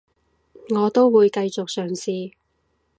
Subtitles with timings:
[0.69, 2.33] 我都會繼續嘗試